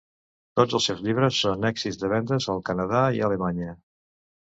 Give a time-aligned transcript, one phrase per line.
[0.59, 3.77] Tots els seus llibres són èxits de vendes al Canadà i a Alemanya.